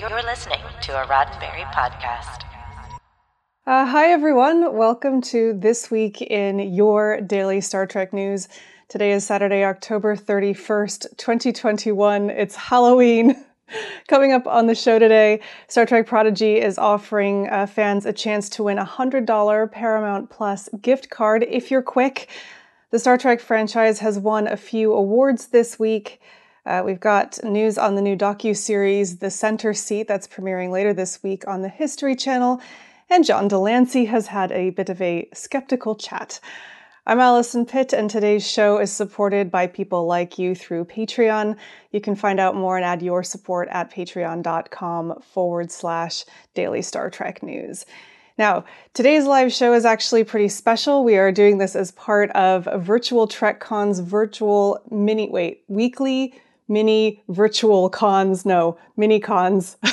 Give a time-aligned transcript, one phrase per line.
[0.00, 2.42] You're listening to a Roddenberry podcast.
[3.64, 4.76] Uh, hi, everyone.
[4.76, 8.48] Welcome to This Week in Your Daily Star Trek News.
[8.88, 12.28] Today is Saturday, October 31st, 2021.
[12.30, 13.44] It's Halloween.
[14.08, 15.38] Coming up on the show today,
[15.68, 20.68] Star Trek Prodigy is offering uh, fans a chance to win a $100 Paramount Plus
[20.82, 22.28] gift card if you're quick.
[22.90, 26.20] The Star Trek franchise has won a few awards this week.
[26.66, 31.22] Uh, we've got news on the new docu-series The Center Seat that's premiering later this
[31.22, 32.58] week on the History Channel,
[33.10, 36.40] and John de Lancie has had a bit of a skeptical chat.
[37.06, 41.58] I'm Allison Pitt, and today's show is supported by people like you through Patreon.
[41.92, 46.24] You can find out more and add your support at patreon.com forward slash
[46.54, 47.84] daily Star Trek news.
[48.38, 51.04] Now, today's live show is actually pretty special.
[51.04, 57.90] We are doing this as part of Virtual TrekCon's virtual mini, wait, weekly mini virtual
[57.90, 58.44] cons.
[58.44, 59.76] No, mini cons.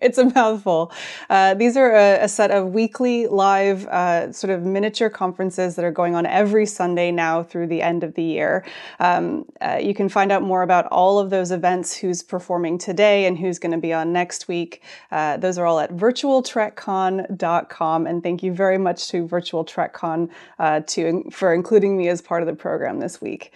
[0.00, 0.92] it's a mouthful.
[1.28, 5.84] Uh, these are a, a, set of weekly live uh, sort of miniature conferences that
[5.84, 8.64] are going on every Sunday now through the end of the year.
[8.98, 13.26] Um, uh, you can find out more about all of those events, who's performing today
[13.26, 14.82] and who's going to be on next week.
[15.10, 18.06] Uh, those are all at virtualtrekcon.com.
[18.06, 22.42] And thank you very much to Virtual TrekCon uh, to, for including me as part
[22.42, 23.52] of the program this week.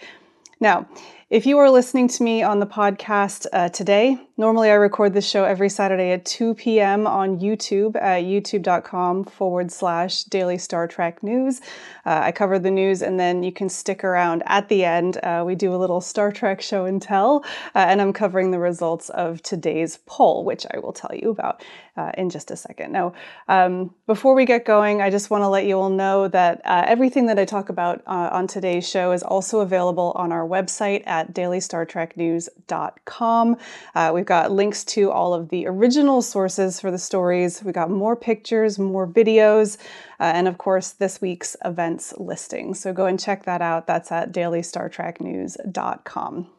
[0.59, 0.87] Now,
[1.31, 5.27] if you are listening to me on the podcast uh, today, normally I record this
[5.27, 7.07] show every Saturday at 2 p.m.
[7.07, 11.61] on YouTube at youtube.com forward slash daily Star Trek news.
[12.05, 15.17] Uh, I cover the news and then you can stick around at the end.
[15.17, 18.59] Uh, we do a little Star Trek show and tell, uh, and I'm covering the
[18.59, 21.63] results of today's poll, which I will tell you about
[21.97, 22.91] uh, in just a second.
[22.91, 23.13] Now,
[23.47, 26.83] um, before we get going, I just want to let you all know that uh,
[26.85, 31.33] everything that I talk about on today's show is also available on our website at
[31.33, 33.57] dailystartreknews.com.
[33.95, 37.61] Uh, we've got links to all of the original sources for the stories.
[37.63, 39.77] We've got more pictures, more videos,
[40.19, 42.73] uh, and of course, this week's events listing.
[42.73, 43.85] So go and check that out.
[43.87, 46.49] That's at dailystartreknews.com.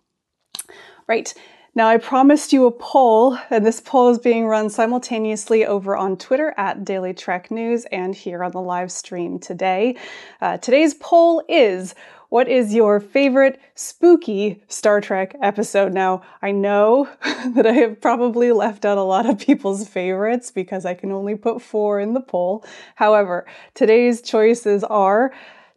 [1.06, 1.34] Right.
[1.76, 6.16] Now, I promised you a poll, and this poll is being run simultaneously over on
[6.16, 9.96] Twitter at Daily Trek News and here on the live stream today.
[10.40, 11.94] Uh, today's poll is
[12.28, 15.92] what is your favorite spooky Star Trek episode?
[15.92, 17.08] Now, I know
[17.54, 21.36] that I have probably left out a lot of people's favorites because I can only
[21.36, 22.64] put four in the poll.
[22.96, 25.32] However, today's choices are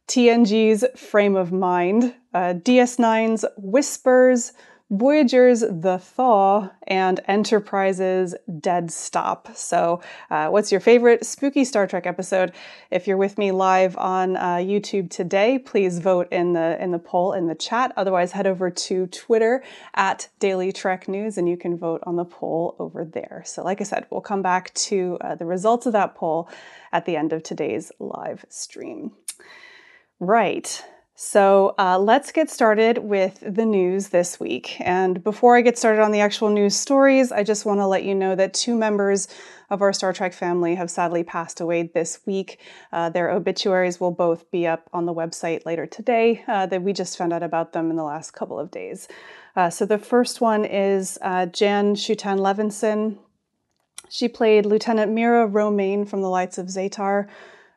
[0.07, 4.53] TNG's Frame of Mind, uh, DS9's Whispers,
[4.91, 9.55] Voyager's The Thaw and Enterprise's Dead Stop.
[9.55, 10.01] So,
[10.31, 12.53] uh, what's your favorite spooky Star Trek episode?
[12.89, 16.97] If you're with me live on uh, YouTube today, please vote in the in the
[16.97, 17.93] poll in the chat.
[17.97, 19.63] Otherwise, head over to Twitter
[19.93, 23.43] at Daily Trek News and you can vote on the poll over there.
[23.45, 26.49] So, like I said, we'll come back to uh, the results of that poll
[26.91, 29.11] at the end of today's live stream.
[30.19, 30.83] Right.
[31.21, 34.77] So uh, let's get started with the news this week.
[34.79, 38.05] And before I get started on the actual news stories, I just want to let
[38.05, 39.27] you know that two members
[39.69, 42.61] of our Star Trek family have sadly passed away this week.
[42.93, 46.41] Uh, their obituaries will both be up on the website later today.
[46.47, 49.09] Uh, that we just found out about them in the last couple of days.
[49.57, 53.17] Uh, so the first one is uh, Jan Shutan Levinson.
[54.07, 57.27] She played Lieutenant Mira Romaine from The Lights of Zetar.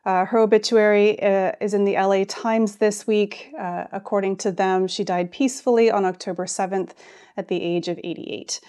[0.05, 3.53] Uh, her obituary uh, is in the LA Times this week.
[3.57, 6.91] Uh, according to them, she died peacefully on October 7th
[7.37, 8.59] at the age of 88.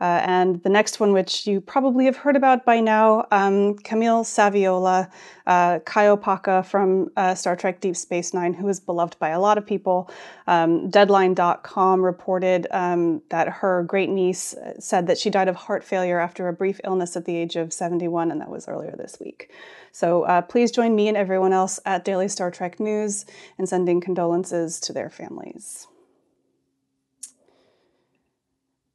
[0.00, 4.24] Uh, and the next one, which you probably have heard about by now, um, Camille
[4.24, 5.10] Saviola,
[5.46, 9.40] uh, Kai Opaka from uh, Star Trek Deep Space Nine, who is beloved by a
[9.40, 10.10] lot of people.
[10.46, 16.18] Um, Deadline.com reported um, that her great niece said that she died of heart failure
[16.18, 19.50] after a brief illness at the age of 71, and that was earlier this week.
[19.92, 23.26] So uh, please join me and everyone else at Daily Star Trek News
[23.58, 25.86] in sending condolences to their families.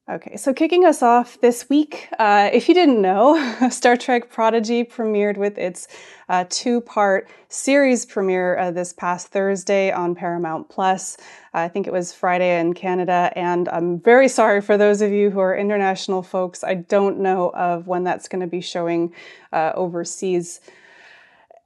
[0.09, 4.83] Okay, so kicking us off this week, uh, if you didn't know, Star Trek Prodigy
[4.83, 5.87] premiered with its
[6.29, 11.15] uh, two part series premiere uh, this past Thursday on Paramount Plus.
[11.53, 15.29] I think it was Friday in Canada, and I'm very sorry for those of you
[15.29, 16.63] who are international folks.
[16.63, 19.13] I don't know of when that's going to be showing
[19.53, 20.59] uh, overseas.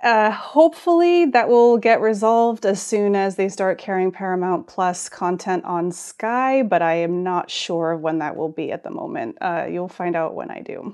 [0.04, 5.64] Uh, hopefully, that will get resolved as soon as they start carrying Paramount Plus content
[5.64, 9.38] on Sky, but I am not sure when that will be at the moment.
[9.40, 10.94] Uh, you'll find out when I do.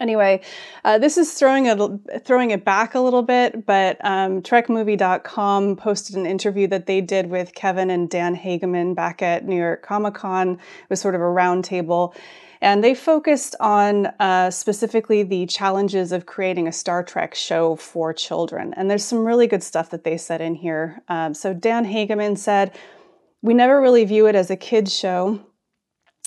[0.00, 0.40] Anyway,
[0.84, 6.14] uh, this is throwing it throwing it back a little bit, but um, TrekMovie.com posted
[6.14, 10.14] an interview that they did with Kevin and Dan Hageman back at New York Comic
[10.14, 10.52] Con.
[10.52, 12.14] It was sort of a roundtable,
[12.60, 18.12] and they focused on uh, specifically the challenges of creating a Star Trek show for
[18.12, 18.74] children.
[18.74, 21.02] And there's some really good stuff that they said in here.
[21.08, 22.76] Um, so Dan Hageman said,
[23.42, 25.40] "We never really view it as a kids show."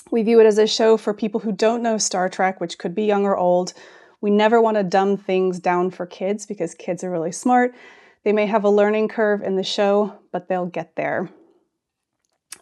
[0.09, 2.93] We view it as a show for people who don't know Star Trek, which could
[2.93, 3.73] be young or old.
[4.19, 7.73] We never want to dumb things down for kids because kids are really smart.
[8.23, 11.29] They may have a learning curve in the show, but they'll get there.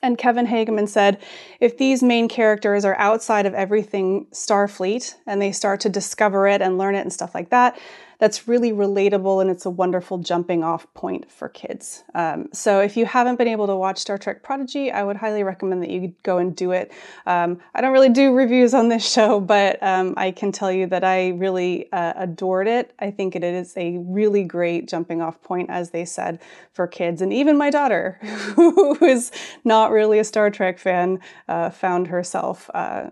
[0.02, 1.22] And Kevin Hageman said
[1.60, 6.62] if these main characters are outside of everything Starfleet and they start to discover it
[6.62, 7.78] and learn it and stuff like that,
[8.20, 12.04] that's really relatable and it's a wonderful jumping off point for kids.
[12.14, 15.42] Um, so if you haven't been able to watch Star Trek Prodigy, I would highly
[15.44, 16.92] recommend that you go and do it.
[17.26, 20.86] Um, I don't really do reviews on this show, but um, I can tell you
[20.88, 22.94] that I really uh, adored it.
[23.00, 26.40] I think it is a really great jumping off point, as they said,
[26.74, 27.22] for kids.
[27.22, 28.20] And even my daughter,
[28.56, 29.32] who is
[29.64, 33.10] not really a Star Trek fan, uh, found herself uh,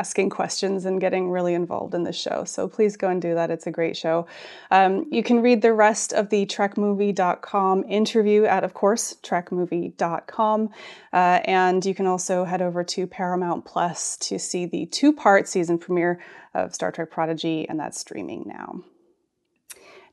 [0.00, 2.42] asking questions and getting really involved in the show.
[2.44, 3.52] So please go and do that.
[3.52, 4.26] It's a great show.
[4.70, 10.70] Um, you can read the rest of the TrekMovie.com interview at, of course, TrekMovie.com.
[11.12, 15.48] Uh, and you can also head over to Paramount Plus to see the two part
[15.48, 16.20] season premiere
[16.54, 18.82] of Star Trek Prodigy, and that's streaming now.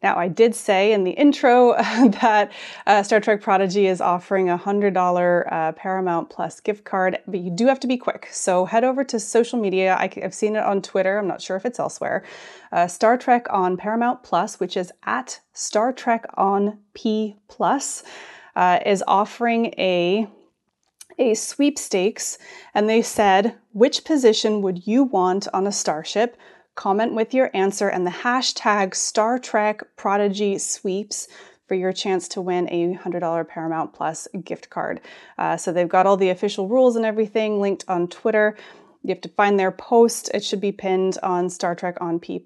[0.06, 1.74] Now, I did say in the intro
[2.22, 2.52] that
[2.86, 7.50] uh, Star Trek Prodigy is offering a $100 uh, Paramount Plus gift card, but you
[7.50, 8.28] do have to be quick.
[8.30, 9.96] So head over to social media.
[9.96, 11.18] I, have seen it on Twitter.
[11.18, 12.24] I'm not sure if it's elsewhere.
[12.72, 18.04] Uh, Star Trek on Paramount Plus, which is at Star Trek on P Plus,
[18.56, 20.28] uh, is offering a
[21.18, 22.38] a sweepstakes
[22.74, 26.38] and they said, which position would you want on a starship?
[26.76, 31.30] Comment with your answer and the hashtag Star Trek Prodigy Sweeps
[31.68, 35.00] for your chance to win a $100 Paramount Plus gift card.
[35.38, 38.58] Uh, so they've got all the official rules and everything linked on Twitter.
[39.06, 40.32] You have to find their post.
[40.34, 42.42] It should be pinned on Star Trek on P.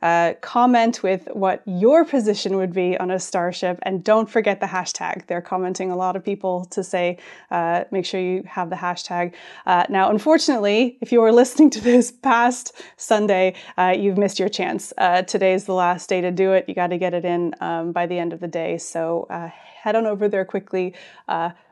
[0.00, 4.66] Uh, comment with what your position would be on a starship, and don't forget the
[4.66, 5.26] hashtag.
[5.26, 7.18] They're commenting a lot of people to say,
[7.50, 9.34] uh, make sure you have the hashtag.
[9.66, 14.48] Uh, now, unfortunately, if you are listening to this past Sunday, uh, you've missed your
[14.48, 14.90] chance.
[14.96, 16.64] Uh, today's the last day to do it.
[16.66, 18.78] You got to get it in um, by the end of the day.
[18.78, 19.50] So uh,
[19.82, 20.94] head on over there quickly.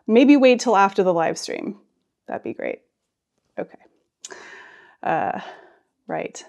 [0.06, 1.79] maybe wait till after the live stream.
[2.29, 2.81] That'd be great.
[3.58, 3.79] Okay.
[5.02, 5.40] Uh,
[6.06, 6.44] right.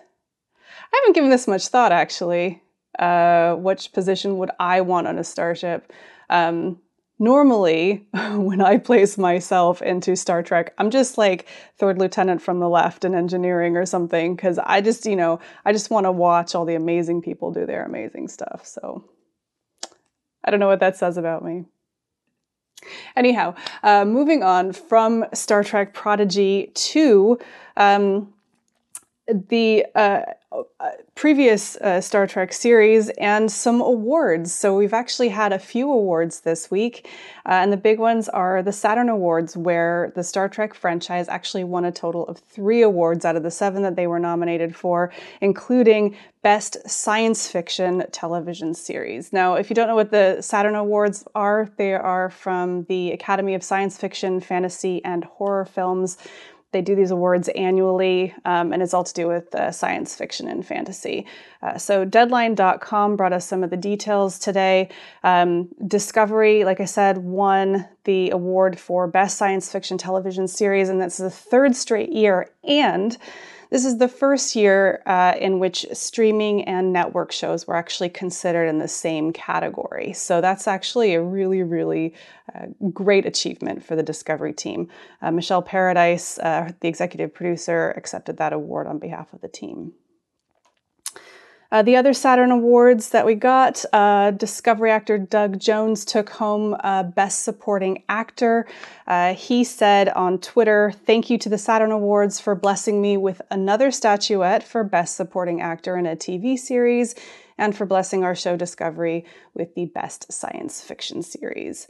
[0.92, 2.62] I haven't given this much thought actually.
[3.00, 5.92] Uh, which position would I want on a starship?
[6.30, 6.80] Um,
[7.18, 11.48] normally, when I place myself into Star Trek, I'm just like
[11.78, 15.74] third lieutenant from the left in engineering or something because I just, you know, I
[15.74, 18.66] just want to watch all the amazing people do their amazing stuff.
[18.66, 19.04] So
[20.44, 21.66] I don't know what that says about me.
[23.16, 27.40] Anyhow, uh, moving on from Star Trek Prodigy to
[27.78, 28.33] um,
[29.28, 30.22] the uh,
[30.52, 34.54] uh, previous uh, Star Trek series and some awards.
[34.54, 37.08] So we've actually had a few awards this week,
[37.46, 41.64] uh, and the big ones are the Saturn Awards, where the Star Trek franchise actually
[41.64, 45.12] won a total of three awards out of the seven that they were nominated for,
[45.40, 49.32] including Best Science Fiction Television Series.
[49.32, 53.56] Now, if you don't know what the Saturn Awards are, they are from the Academy
[53.56, 56.18] of Science Fiction, Fantasy, and Horror Films.
[56.74, 60.48] They do these awards annually, um, and it's all to do with uh, science fiction
[60.48, 61.26] and fantasy.
[61.62, 64.90] Uh, so, Deadline.com brought us some of the details today.
[65.24, 71.00] Um, Discovery, like I said, won the award for Best Science Fiction Television Series, and
[71.00, 72.50] that's the third straight year.
[72.64, 73.18] And
[73.74, 78.68] this is the first year uh, in which streaming and network shows were actually considered
[78.68, 80.14] in the same category.
[80.14, 82.14] So that's actually a really, really
[82.54, 84.90] uh, great achievement for the Discovery team.
[85.24, 89.94] Uh, Michelle Paradise, uh, the executive producer, accepted that award on behalf of the team.
[91.74, 96.76] Uh, the other Saturn Awards that we got, uh, Discovery actor Doug Jones took home
[96.84, 98.68] uh, Best Supporting Actor.
[99.08, 103.42] Uh, he said on Twitter, Thank you to the Saturn Awards for blessing me with
[103.50, 107.16] another statuette for Best Supporting Actor in a TV series
[107.58, 109.26] and for blessing our show Discovery
[109.56, 111.88] with the Best Science Fiction Series.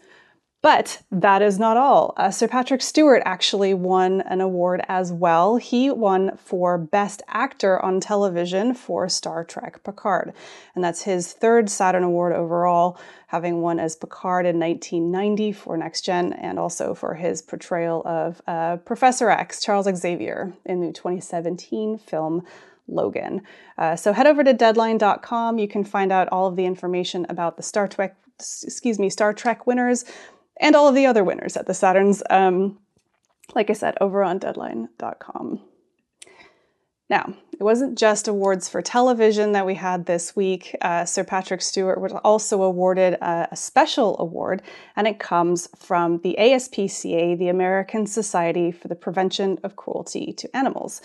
[0.63, 2.13] But that is not all.
[2.15, 5.57] Uh, Sir Patrick Stewart actually won an award as well.
[5.57, 10.31] He won for Best Actor on Television for Star Trek Picard.
[10.73, 16.05] And that's his third Saturn Award overall, having won as Picard in 1990 for Next
[16.05, 21.97] Gen and also for his portrayal of uh, Professor X, Charles Xavier, in the 2017
[21.97, 22.41] film
[22.87, 23.41] Logan.
[23.77, 25.59] Uh, so head over to deadline.com.
[25.59, 29.33] You can find out all of the information about the Star Trek, excuse me, Star
[29.33, 30.05] Trek winners
[30.59, 32.21] and all of the other winners at the Saturns.
[32.29, 32.79] Um,
[33.55, 35.61] like I said, over on deadline.com.
[37.09, 40.75] Now, it wasn't just awards for television that we had this week.
[40.81, 44.63] Uh, Sir Patrick Stewart was also awarded a, a, special award,
[44.95, 50.55] and it comes from the ASPCA, the American Society for the Prevention of Cruelty to
[50.55, 51.01] Animals.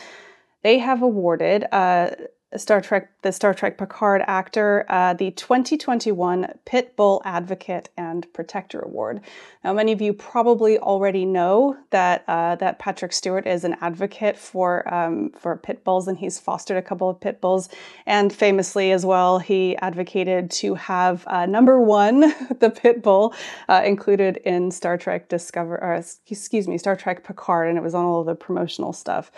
[0.63, 2.11] They have awarded uh,
[2.57, 8.81] Star Trek, the Star Trek Picard actor, uh, the 2021 Pit Bull Advocate and Protector
[8.81, 9.21] Award.
[9.63, 14.39] Now, many of you probably already know that uh, that Patrick Stewart is an advocate
[14.39, 17.69] for um, for pit bulls, and he's fostered a couple of pit bulls.
[18.07, 22.21] And famously, as well, he advocated to have uh, number one,
[22.61, 23.35] the pit bull,
[23.69, 27.95] uh, included in Star Trek Discover, or excuse me, Star Trek Picard, and it was
[27.95, 29.31] on all of the promotional stuff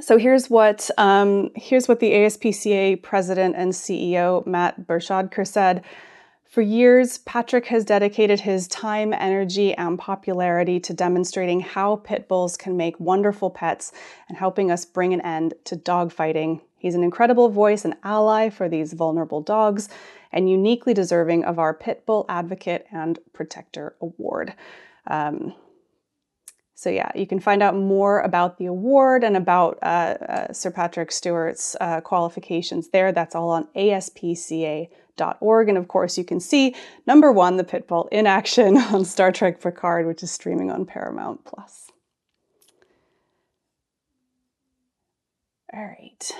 [0.00, 5.84] so here's what um, here's what the ASPCA president and CEO Matt Bershadker said.
[6.52, 12.58] For years, Patrick has dedicated his time, energy, and popularity to demonstrating how pit bulls
[12.58, 13.90] can make wonderful pets
[14.28, 16.60] and helping us bring an end to dogfighting.
[16.76, 19.88] He's an incredible voice and ally for these vulnerable dogs
[20.30, 24.52] and uniquely deserving of our Pit Bull Advocate and Protector Award.
[25.06, 25.54] Um,
[26.82, 30.72] so, yeah, you can find out more about the award and about uh, uh, Sir
[30.72, 33.12] Patrick Stewart's uh, qualifications there.
[33.12, 34.88] That's all on aspca.org.
[35.68, 36.74] And of course, you can see
[37.06, 41.44] number one, the Pitbull in action on Star Trek Picard, which is streaming on Paramount
[41.44, 41.86] Plus.
[45.72, 46.32] All right.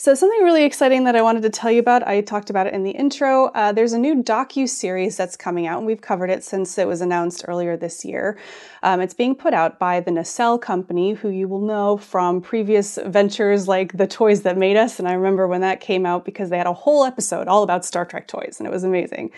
[0.00, 2.72] So something really exciting that I wanted to tell you about, I talked about it
[2.72, 3.46] in the intro.
[3.46, 7.00] Uh, there's a new docu-series that's coming out, and we've covered it since it was
[7.00, 8.38] announced earlier this year.
[8.84, 12.96] Um, it's being put out by the Nacelle Company, who you will know from previous
[13.06, 16.48] ventures like The Toys That Made Us, and I remember when that came out because
[16.48, 19.32] they had a whole episode all about Star Trek toys, and it was amazing.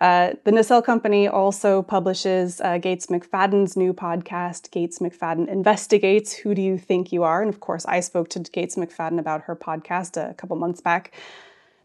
[0.00, 6.54] Uh, the Nacelle Company also publishes uh, Gates McFadden's new podcast, Gates McFadden Investigates Who
[6.54, 7.42] Do You Think You Are?
[7.42, 11.12] And of course, I spoke to Gates McFadden about her podcast a couple months back.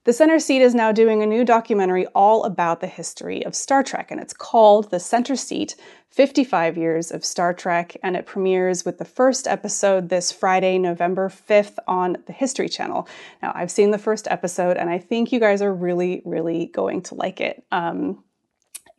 [0.05, 3.83] The Center Seat is now doing a new documentary all about the history of Star
[3.83, 5.75] Trek, and it's called The Center Seat
[6.09, 11.29] 55 Years of Star Trek, and it premieres with the first episode this Friday, November
[11.29, 13.07] 5th on the History Channel.
[13.43, 17.01] Now, I've seen the first episode, and I think you guys are really, really going
[17.03, 17.63] to like it.
[17.71, 18.23] Um,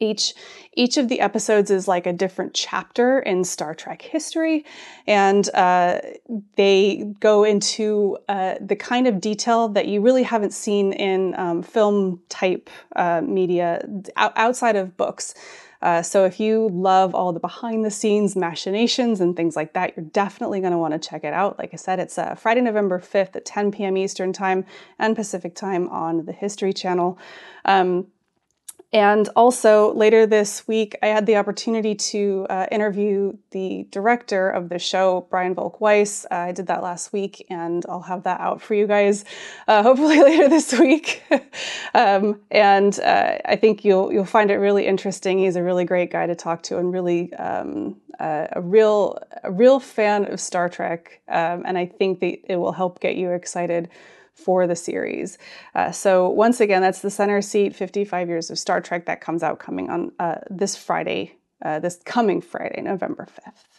[0.01, 0.35] each
[0.73, 4.65] each of the episodes is like a different chapter in Star Trek history,
[5.07, 6.01] and uh,
[6.57, 11.63] they go into uh, the kind of detail that you really haven't seen in um,
[11.63, 15.35] film type uh, media outside of books.
[15.83, 19.97] Uh, so if you love all the behind the scenes machinations and things like that,
[19.97, 21.59] you're definitely going to want to check it out.
[21.59, 23.97] Like I said, it's uh, Friday, November 5th at 10 p.m.
[23.97, 24.67] Eastern Time
[24.99, 27.19] and Pacific Time on the History Channel.
[27.65, 28.09] Um,
[28.93, 34.69] and also later this week, I had the opportunity to uh, interview the director of
[34.69, 36.27] the show, Brian Volk Weiss.
[36.29, 39.25] Uh, I did that last week, and I'll have that out for you guys
[39.69, 41.23] uh, hopefully later this week.
[41.95, 45.39] um, and uh, I think you'll you'll find it really interesting.
[45.39, 49.53] He's a really great guy to talk to, and really um, uh, a real a
[49.53, 51.21] real fan of Star Trek.
[51.29, 53.89] Um, and I think that it will help get you excited
[54.41, 55.39] for the series.
[55.75, 59.43] Uh, so once again, that's the center seat, 55 years of Star Trek that comes
[59.43, 63.71] out coming on uh, this Friday, uh, this coming Friday, November 5th.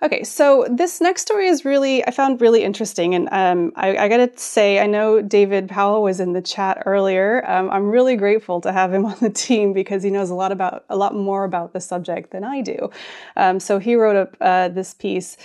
[0.00, 3.16] Okay, so this next story is really, I found really interesting.
[3.16, 7.44] And um, I, I gotta say, I know David Powell was in the chat earlier.
[7.50, 10.52] Um, I'm really grateful to have him on the team because he knows a lot
[10.52, 12.90] about, a lot more about the subject than I do.
[13.36, 15.36] Um, so he wrote up uh, this piece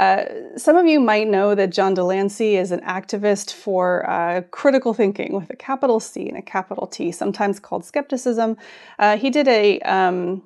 [0.00, 0.24] uh,
[0.56, 4.94] some of you might know that John de Lancie is an activist for uh, critical
[4.94, 8.56] thinking with a capital C and a capital T, sometimes called skepticism.
[8.98, 10.42] Uh, he did a um,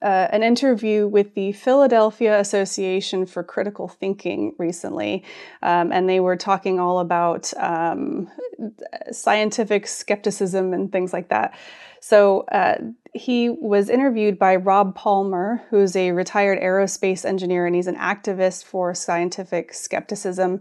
[0.00, 5.24] uh, an interview with the Philadelphia Association for Critical Thinking recently,
[5.62, 8.30] um, and they were talking all about um,
[9.10, 11.58] scientific skepticism and things like that.
[12.06, 12.74] So uh,
[13.14, 18.64] he was interviewed by Rob Palmer, who's a retired aerospace engineer, and he's an activist
[18.64, 20.60] for scientific skepticism.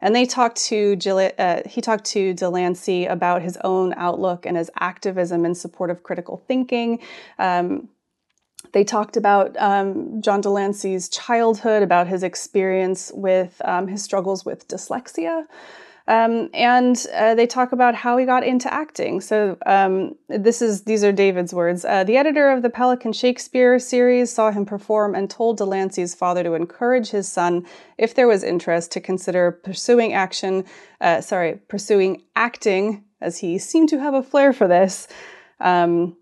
[0.00, 0.98] And they talked to
[1.38, 5.90] uh, he talked to de Lancie about his own outlook and his activism in support
[5.90, 6.98] of critical thinking.
[7.38, 7.88] Um,
[8.72, 14.44] they talked about um, John de Lancie's childhood, about his experience with um, his struggles
[14.44, 15.46] with dyslexia.
[16.10, 19.20] Um, and uh, they talk about how he got into acting.
[19.20, 21.84] So um, this is these are David's words.
[21.84, 26.12] Uh, the editor of the Pelican Shakespeare series saw him perform and told de Lancie's
[26.12, 27.64] father to encourage his son,
[27.96, 30.64] if there was interest, to consider pursuing action.
[31.00, 35.06] Uh, sorry, pursuing acting, as he seemed to have a flair for this.
[35.60, 36.16] Um,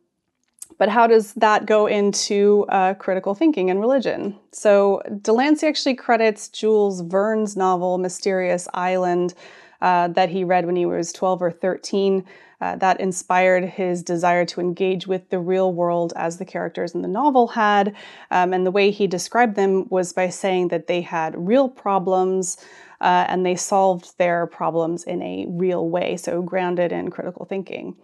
[0.77, 4.39] but how does that go into uh, critical thinking and religion?
[4.53, 9.33] So de Lancie actually credits Jules Verne's novel Mysterious Island
[9.81, 12.25] uh, that he read when he was 12 or 13.
[12.61, 17.03] Uh, that inspired his desire to engage with the real world as the characters in
[17.03, 17.95] the novel had.
[18.33, 22.57] Um, and the way he described them was by saying that they had real problems
[23.01, 27.97] uh, and they solved their problems in a real way, so grounded in critical thinking.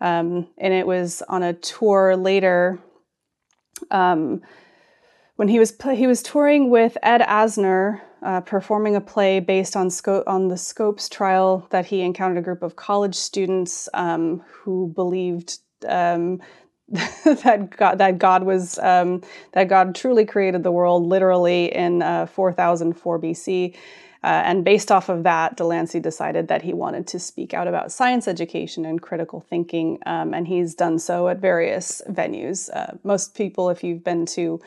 [0.00, 2.80] Um, and it was on a tour later.
[3.92, 4.42] Um,
[5.36, 9.90] when he was he was touring with Ed Asner, uh, performing a play based on
[9.90, 14.92] Sco- on the Scopes trial that he encountered a group of college students um, who
[14.94, 16.40] believed um,
[16.88, 22.26] that God that God was um, that God truly created the world literally in uh,
[22.26, 23.74] 4004 BC.
[24.24, 27.66] Uh, and based off of that, de Lancie decided that he wanted to speak out
[27.66, 32.70] about science education and critical thinking, um, and he's done so at various venues.
[32.72, 34.60] Uh, most people, if you've been to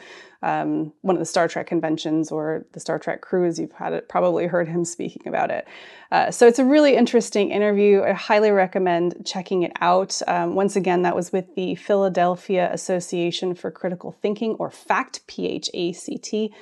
[0.43, 4.09] um, one of the Star Trek conventions or the Star Trek cruise, you've had it,
[4.09, 5.65] probably heard him speaking about it.
[6.11, 8.03] Uh, so it's a really interesting interview.
[8.03, 10.21] I highly recommend checking it out.
[10.27, 15.47] Um, once again, that was with the Philadelphia Association for Critical Thinking, or FACT, P
[15.47, 16.53] H A C T.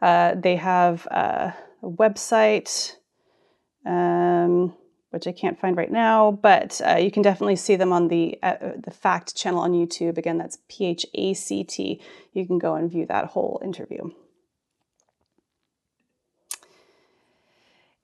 [0.00, 1.50] Uh, they have uh,
[1.82, 2.96] a website.
[3.84, 4.74] Um,
[5.10, 8.38] which I can't find right now, but uh, you can definitely see them on the
[8.42, 10.18] uh, the Fact channel on YouTube.
[10.18, 12.02] Again, that's P H A C T.
[12.32, 14.10] You can go and view that whole interview.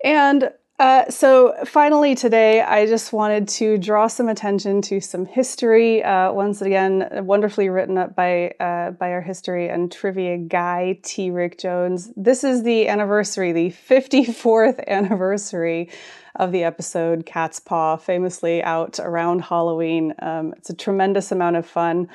[0.02, 0.52] And
[0.82, 6.02] uh, so finally today, I just wanted to draw some attention to some history.
[6.02, 11.30] Uh, once again, wonderfully written up by uh, by our history and trivia guy T.
[11.30, 12.10] Rick Jones.
[12.16, 15.88] This is the anniversary, the 54th anniversary
[16.34, 20.14] of the episode Cat's Paw, famously out around Halloween.
[20.18, 22.08] Um, it's a tremendous amount of fun.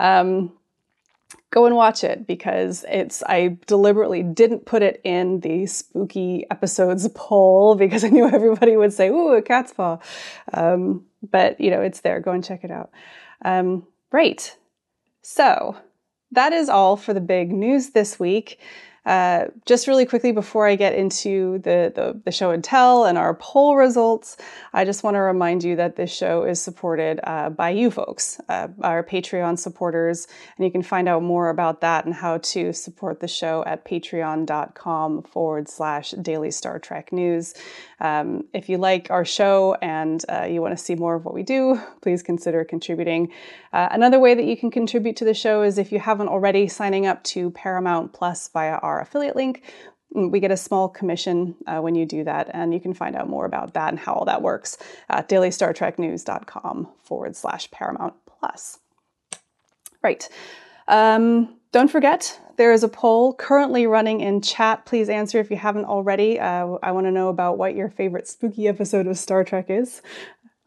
[0.00, 0.50] Um,
[1.50, 7.08] go and watch it because it's I deliberately didn't put it in the spooky episodes
[7.14, 9.98] poll because I knew everybody would say, "Ooh, a cat's paw,"
[10.52, 12.20] um, but you know it's there.
[12.20, 12.90] Go and check it out.
[13.44, 14.56] Um, right.
[15.22, 15.76] So
[16.32, 18.58] that is all for the big news this week.
[19.06, 23.18] Uh, just really quickly before I get into the, the, the, show and tell and
[23.18, 24.38] our poll results,
[24.72, 28.40] I just want to remind you that this show is supported uh, by you folks,
[28.48, 32.72] uh, our Patreon supporters, and you can find out more about that and how to
[32.72, 37.52] support the show at patreon.com forward slash daily Star Trek news.
[38.00, 41.34] Um, if you like our show and uh, you want to see more of what
[41.34, 43.32] we do, please consider contributing.
[43.72, 46.68] Uh, another way that you can contribute to the show is if you haven't already
[46.68, 49.62] signing up to Paramount Plus via our affiliate link.
[50.14, 53.16] Mm, we get a small commission uh, when you do that, and you can find
[53.16, 54.78] out more about that and how all that works
[55.08, 58.78] at dailystartreknews.com forward slash Paramount Plus.
[60.02, 60.28] Right.
[60.86, 64.86] Um, don't forget, there is a poll currently running in chat.
[64.86, 66.38] Please answer if you haven't already.
[66.38, 70.02] Uh, I want to know about what your favorite spooky episode of Star Trek is.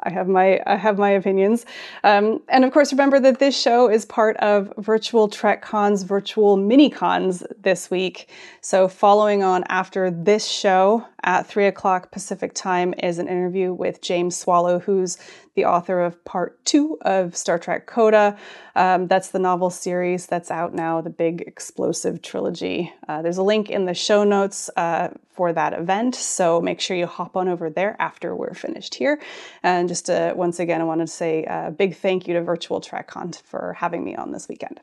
[0.01, 1.65] I have my I have my opinions,
[2.03, 6.55] um, and of course, remember that this show is part of Virtual Trek Con's virtual
[6.55, 8.29] mini cons this week.
[8.61, 14.01] So, following on after this show at three o'clock Pacific time is an interview with
[14.01, 15.17] James Swallow, who's
[15.55, 18.37] the author of part two of Star Trek Coda.
[18.77, 22.93] Um, that's the novel series that's out now, the big explosive trilogy.
[23.09, 26.95] Uh, there's a link in the show notes uh, for that event, so make sure
[26.95, 29.21] you hop on over there after we're finished here.
[29.63, 32.79] And just to, once again, I wanted to say a big thank you to Virtual
[32.79, 34.79] Trek TrekCon for having me on this weekend.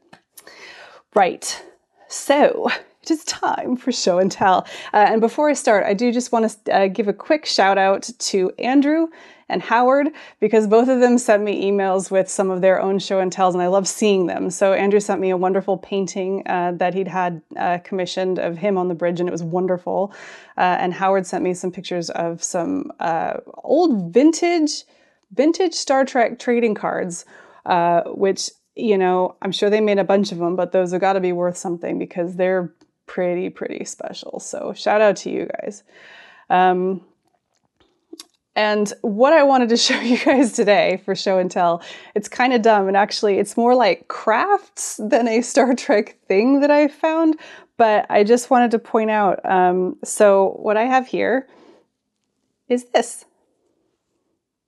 [1.14, 1.64] Right,
[2.06, 2.68] so
[3.04, 4.66] it is time for show and tell.
[4.92, 7.76] Uh, and before I start, I do just want to uh, give a quick shout
[7.76, 9.08] out to Andrew
[9.50, 10.08] and Howard
[10.40, 13.54] because both of them sent me emails with some of their own show and tells,
[13.54, 14.48] and I love seeing them.
[14.48, 18.78] So Andrew sent me a wonderful painting uh, that he'd had uh, commissioned of him
[18.78, 20.14] on the bridge, and it was wonderful.
[20.56, 24.84] Uh, and Howard sent me some pictures of some uh, old vintage,
[25.34, 27.26] vintage Star Trek trading cards,
[27.66, 31.02] uh, which you know I'm sure they made a bunch of them, but those have
[31.02, 32.72] got to be worth something because they're
[33.06, 34.40] pretty pretty special.
[34.40, 35.82] So shout out to you guys.
[36.50, 37.02] Um,
[38.56, 41.82] and what I wanted to show you guys today for show and tell,
[42.14, 42.88] it's kind of dumb.
[42.88, 47.38] And actually, it's more like crafts than a Star Trek thing that I found.
[47.76, 51.48] But I just wanted to point out um, so, what I have here
[52.68, 53.24] is this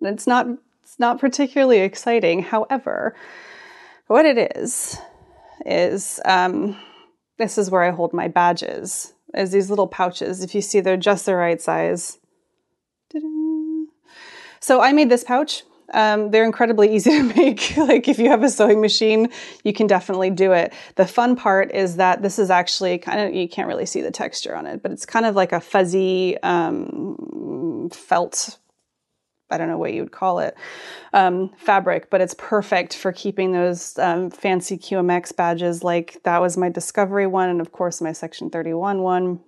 [0.00, 0.46] It's not
[0.82, 2.42] it's not particularly exciting.
[2.42, 3.14] However,
[4.08, 4.98] what it is
[5.64, 6.76] is um,
[7.38, 9.12] this is where I hold my badges.
[9.34, 10.42] Is these little pouches.
[10.42, 12.18] If you see, they're just the right size.
[14.60, 15.62] So I made this pouch.
[15.94, 17.76] Um, they're incredibly easy to make.
[17.76, 19.30] like if you have a sewing machine,
[19.64, 20.72] you can definitely do it.
[20.96, 24.10] The fun part is that this is actually kind of you can't really see the
[24.10, 28.58] texture on it, but it's kind of like a fuzzy um, felt.
[29.50, 30.56] I don't know what you would call it,
[31.12, 35.84] um, fabric, but it's perfect for keeping those um, fancy QMX badges.
[35.84, 39.40] Like that was my Discovery one, and of course my Section 31 one.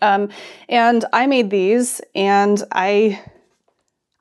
[0.00, 0.30] Um,
[0.68, 3.20] and I made these, and I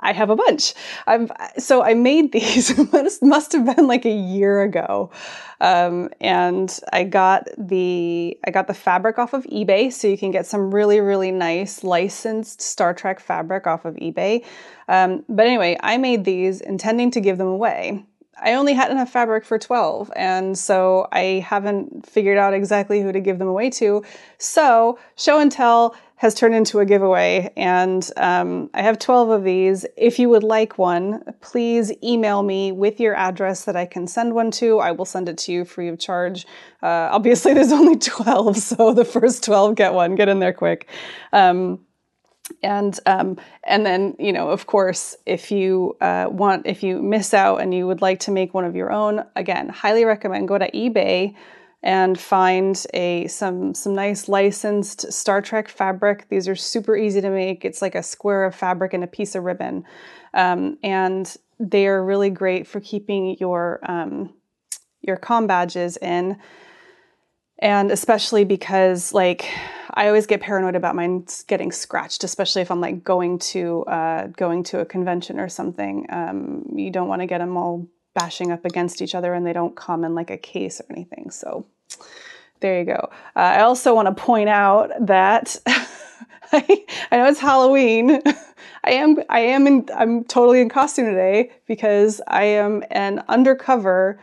[0.02, 0.74] I have a bunch.
[1.08, 5.12] I've, so I made these, must, must have been like a year ago.
[5.60, 9.94] Um, and I got the, I got the fabric off of eBay.
[9.94, 14.44] So you can get some really, really nice licensed Star Trek fabric off of eBay.
[14.88, 18.06] Um, but anyway, I made these intending to give them away.
[18.42, 23.12] I only had enough fabric for 12, and so I haven't figured out exactly who
[23.12, 24.04] to give them away to.
[24.40, 29.44] So, show and tell has turned into a giveaway, and um, I have 12 of
[29.44, 29.86] these.
[29.98, 34.36] If you would like one, please email me with your address that I can send
[34.36, 34.80] one to.
[34.80, 36.46] I will send it to you free of charge.
[36.84, 40.16] Uh, obviously, there's only 12, so the first 12 get one.
[40.16, 40.88] Get in there quick.
[41.34, 41.80] Um,
[42.64, 47.34] and um, and then you know of course if you uh, want if you miss
[47.34, 50.58] out and you would like to make one of your own again highly recommend go
[50.58, 51.36] to ebay
[51.84, 56.28] and find a some some nice licensed star trek fabric.
[56.30, 57.66] These are super easy to make.
[57.66, 59.86] It's like a square of fabric and a piece of ribbon.
[60.34, 64.34] Um, and they are really great for keeping your um,
[65.02, 66.38] your com badges in
[67.62, 69.50] and especially because like
[69.93, 74.28] I always get paranoid about mine getting scratched, especially if I'm like going to uh,
[74.28, 76.06] going to a convention or something.
[76.10, 79.54] Um, you don't want to get them all bashing up against each other, and they
[79.54, 81.30] don't come in like a case or anything.
[81.30, 81.65] So
[82.62, 83.10] there you go.
[83.36, 85.58] Uh, I also want to point out that
[86.52, 88.21] I, I know it's Halloween.
[88.84, 94.19] I am I am in I'm totally in costume today because I am an undercover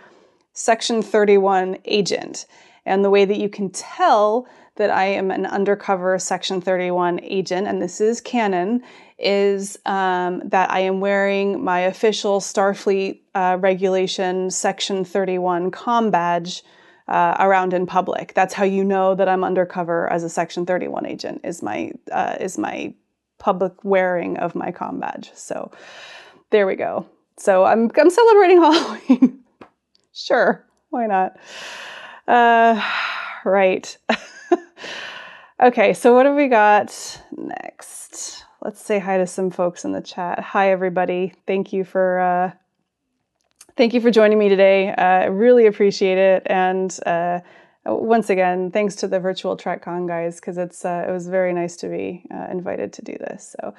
[0.54, 2.46] Section 31 agent.
[2.88, 7.66] And the way that you can tell that I am an undercover Section 31 agent,
[7.66, 8.82] and this is canon,
[9.18, 16.62] is um, that I am wearing my official Starfleet uh, regulation Section 31 com badge
[17.08, 18.34] uh, around in public.
[18.34, 21.40] That's how you know that I'm undercover as a Section 31 agent.
[21.44, 22.94] Is my uh, is my
[23.38, 25.30] public wearing of my com badge.
[25.34, 25.72] So
[26.50, 27.06] there we go.
[27.36, 29.40] So I'm I'm celebrating Halloween.
[30.12, 31.36] sure, why not?
[32.28, 32.80] Uh,
[33.44, 33.96] right.
[35.60, 38.44] okay, so what have we got next?
[38.60, 40.38] Let's say hi to some folks in the chat.
[40.40, 41.32] Hi, everybody.
[41.46, 42.52] Thank you for uh,
[43.76, 44.90] thank you for joining me today.
[44.90, 47.40] Uh, I really appreciate it, and uh,
[47.86, 51.76] once again, thanks to the virtual TrekCon guys because it's uh, it was very nice
[51.76, 53.54] to be uh, invited to do this.
[53.58, 53.74] So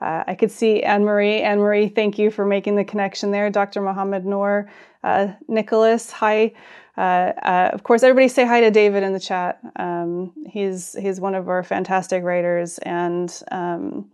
[0.00, 1.40] uh, I could see Anne Marie.
[1.40, 3.48] Anne Marie, thank you for making the connection there.
[3.50, 3.80] Dr.
[3.80, 4.68] Mohammed Noor,
[5.04, 6.52] uh, Nicholas, hi.
[6.96, 9.58] Uh, uh, of course, everybody say hi to David in the chat.
[9.76, 14.10] Um, he's he's one of our fantastic writers and um,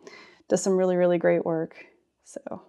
[0.49, 1.85] does some really really great work.
[2.25, 2.63] So,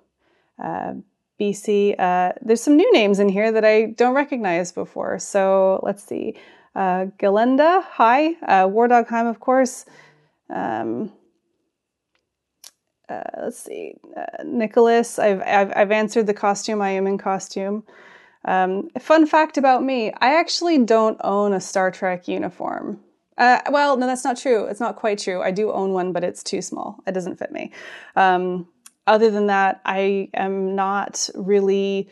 [0.62, 0.94] uh,
[1.40, 5.18] BC, uh, there's some new names in here that I don't recognize before.
[5.18, 6.36] So let's see,
[6.76, 9.86] uh, Galenda, hi, uh, Wardogheim, of course.
[10.50, 11.14] Um,
[13.10, 13.96] let's see,
[14.44, 16.82] Nicholas, I've, I've I've answered the costume.
[16.82, 17.84] I am in costume.
[18.46, 23.00] Um, fun fact about me I actually don't own a Star Trek uniform.
[23.38, 24.66] Uh, well, no, that's not true.
[24.66, 25.42] It's not quite true.
[25.42, 27.00] I do own one, but it's too small.
[27.08, 27.72] It doesn't fit me.
[28.16, 28.68] Um,
[29.08, 32.10] other than that, I am not really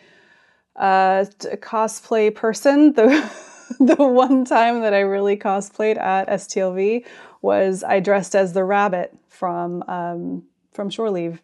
[0.75, 2.93] a cosplay person.
[2.93, 3.31] The,
[3.79, 7.05] the one time that I really cosplayed at STLV
[7.41, 11.41] was I dressed as the rabbit from um, from Shore Leave.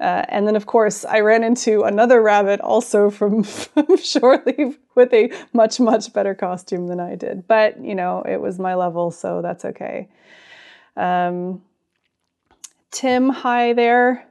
[0.00, 4.78] Uh, and then, of course, I ran into another rabbit also from, from Shore Leave
[4.94, 7.46] with a much, much better costume than I did.
[7.46, 10.08] But, you know, it was my level, so that's okay.
[10.96, 11.62] Um,
[12.90, 14.26] Tim, hi there.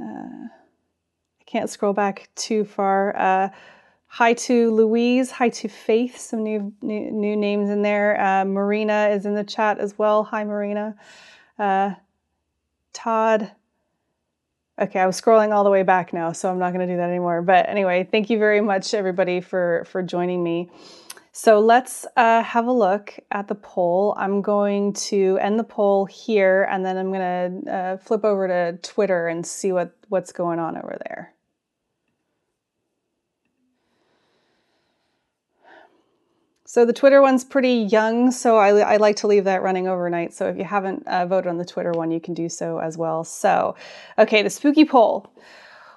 [0.00, 3.16] Uh, I can't scroll back too far.
[3.16, 3.48] Uh,
[4.06, 5.32] hi to Louise.
[5.32, 6.18] Hi to Faith.
[6.18, 8.20] Some new new, new names in there.
[8.20, 10.22] Uh, Marina is in the chat as well.
[10.24, 10.94] Hi, Marina.
[11.58, 11.94] Uh,
[12.92, 13.50] Todd.
[14.80, 16.98] Okay, I was scrolling all the way back now, so I'm not going to do
[16.98, 17.42] that anymore.
[17.42, 20.70] But anyway, thank you very much, everybody, for for joining me.
[21.32, 24.14] So let's uh, have a look at the poll.
[24.16, 28.48] I'm going to end the poll here, and then I'm going to uh, flip over
[28.48, 31.32] to Twitter and see what, what's going on over there.
[36.70, 40.34] So the Twitter one's pretty young, so I, I, like to leave that running overnight.
[40.34, 42.98] So if you haven't uh, voted on the Twitter one, you can do so as
[42.98, 43.24] well.
[43.24, 43.74] So,
[44.18, 45.32] okay, the spooky poll.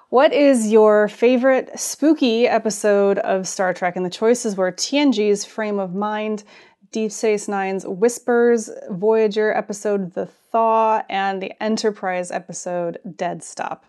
[0.08, 3.96] What is your favorite spooky episode of Star Trek?
[3.96, 6.42] And the choices were TNG's Frame of Mind,
[6.90, 13.84] Deep Space Nine's Whispers, Voyager episode The Thaw, and the Enterprise episode Dead Stop.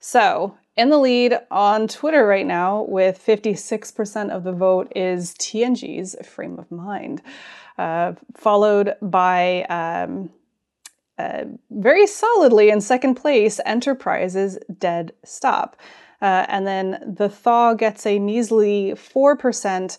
[0.00, 6.16] So, in the lead on Twitter right now, with 56% of the vote, is TNG's
[6.26, 7.22] Frame of Mind,
[7.78, 9.64] uh, followed by.
[9.64, 10.30] Um,
[11.18, 15.76] uh, very solidly in second place, Enterprise's Dead Stop.
[16.22, 19.98] Uh, and then the Thaw gets a measly 4%,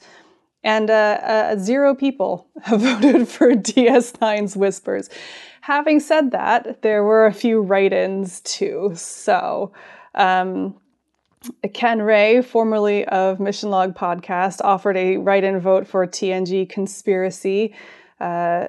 [0.63, 5.09] and uh, uh, zero people have voted for DS9's Whispers.
[5.61, 8.91] Having said that, there were a few write ins too.
[8.95, 9.71] So,
[10.15, 10.75] um,
[11.73, 17.73] Ken Ray, formerly of Mission Log Podcast, offered a write in vote for TNG Conspiracy.
[18.19, 18.67] Uh,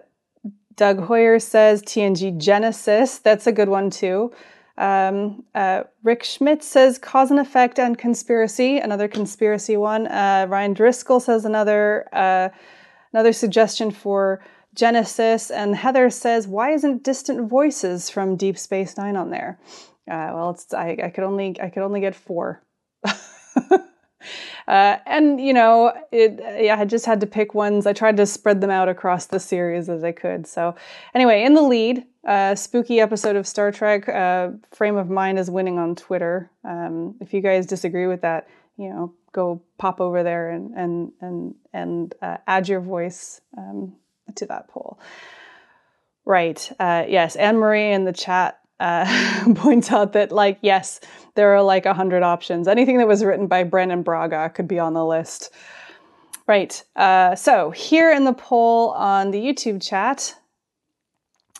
[0.77, 3.19] Doug Hoyer says TNG Genesis.
[3.19, 4.33] That's a good one too.
[4.77, 10.09] Um, uh, Rick Schmidt says cause and effect and conspiracy, another conspiracy one.
[10.09, 12.49] Uh, Ryan Driscoll says another uh,
[13.13, 14.43] another suggestion for
[14.75, 19.61] Genesis, and Heather says why isn't Distant Voices from Deep Space Nine on there?
[20.11, 22.63] Uh, well, it's I, I could only I could only get four.
[24.67, 27.87] Uh, and you know, it, yeah, I just had to pick ones.
[27.87, 30.47] I tried to spread them out across the series as I could.
[30.47, 30.75] So,
[31.15, 34.09] anyway, in the lead, uh, spooky episode of Star Trek.
[34.09, 36.51] Uh, Frame of Mind is winning on Twitter.
[36.65, 41.13] Um, if you guys disagree with that, you know, go pop over there and and
[41.21, 43.95] and and uh, add your voice um,
[44.37, 44.99] to that poll.
[46.25, 46.73] Right.
[46.81, 51.01] Uh, yes, Anne Marie in the chat uh, points out that, like, yes,
[51.35, 52.69] there are like a hundred options.
[52.69, 55.53] Anything that was written by Brannon Braga could be on the list.
[56.47, 56.83] Right.
[56.95, 60.35] Uh, so here in the poll on the YouTube chat,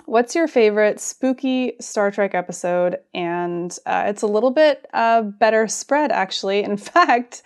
[0.07, 2.99] what's your favorite spooky Star Trek episode?
[3.15, 6.63] And uh, it's a little bit uh, better spread, actually.
[6.63, 7.43] In fact,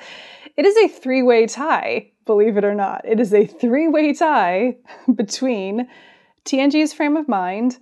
[0.56, 3.02] it is a three way tie, believe it or not.
[3.04, 4.76] It is a three way tie
[5.14, 5.88] between
[6.44, 7.78] TNG's Frame of Mind,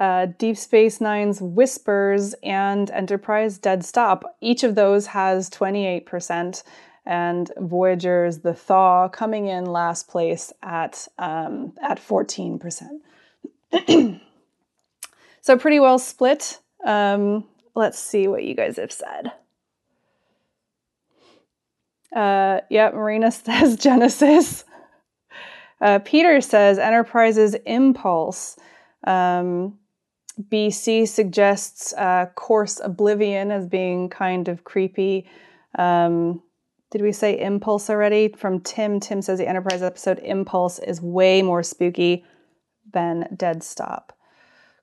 [0.00, 4.24] uh, Deep Space Nine's Whispers and Enterprise Dead Stop.
[4.40, 6.62] Each of those has 28%,
[7.04, 13.00] and Voyager's The Thaw coming in last place at, um, at 14%.
[15.42, 16.58] so, pretty well split.
[16.84, 19.32] Um, let's see what you guys have said.
[22.16, 24.64] Uh, yeah, Marina says Genesis.
[25.78, 28.58] Uh, Peter says Enterprise's Impulse.
[29.06, 29.78] Um,
[30.50, 35.28] BC suggests uh, Course Oblivion as being kind of creepy.
[35.78, 36.42] Um,
[36.90, 38.28] did we say Impulse already?
[38.28, 39.00] From Tim.
[39.00, 42.24] Tim says the Enterprise episode Impulse is way more spooky
[42.92, 44.16] than Dead Stop.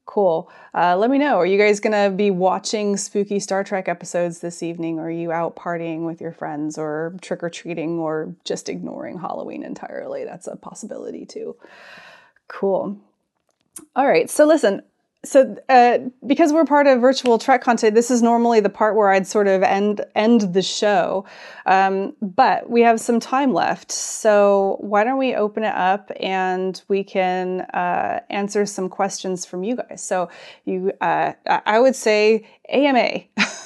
[0.06, 0.50] Cool.
[0.74, 1.36] Uh, let me know.
[1.36, 5.00] Are you guys going to be watching spooky Star Trek episodes this evening?
[5.00, 9.20] Or are you out partying with your friends or trick or treating or just ignoring
[9.20, 10.24] Halloween entirely?
[10.24, 11.58] That's a possibility too.
[12.48, 12.98] Cool.
[13.98, 14.30] All right.
[14.30, 14.82] So listen,
[15.26, 19.10] so uh, because we're part of virtual trek content this is normally the part where
[19.10, 21.26] i'd sort of end end the show.
[21.66, 23.92] Um, but we have some time left.
[23.92, 29.64] So why don't we open it up and we can uh, answer some questions from
[29.64, 30.04] you guys.
[30.04, 30.30] So
[30.66, 33.24] you uh, i would say ama